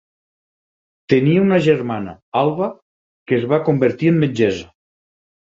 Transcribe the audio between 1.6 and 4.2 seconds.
germana, Alva, que es va convertir en